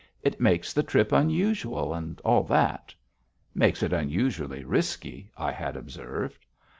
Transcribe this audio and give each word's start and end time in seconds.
It 0.23 0.41
makes 0.41 0.73
the 0.73 0.81
trip 0.81 1.11
unusual 1.11 1.93
and 1.93 2.19
all 2.21 2.41
that." 2.45 2.91
"Makes 3.53 3.83
it 3.83 3.93
unusually 3.93 4.63
risky," 4.63 5.29
I 5.37 5.51
had 5.51 5.77
observed. 5.77 6.43